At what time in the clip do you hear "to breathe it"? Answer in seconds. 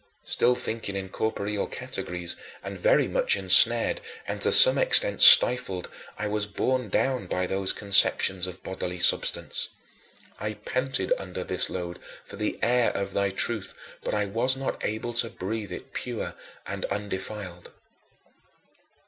15.13-15.93